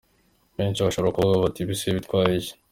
[0.57, 2.53] Benshi bashobora kuvuga bati ibi se bitwaye iki?.